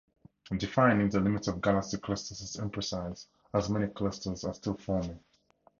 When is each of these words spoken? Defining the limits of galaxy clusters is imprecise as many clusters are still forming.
Defining 0.57 1.09
the 1.11 1.19
limits 1.19 1.47
of 1.47 1.61
galaxy 1.61 1.99
clusters 1.99 2.41
is 2.41 2.55
imprecise 2.57 3.27
as 3.53 3.69
many 3.69 3.85
clusters 3.85 4.43
are 4.43 4.53
still 4.55 4.73
forming. 4.73 5.19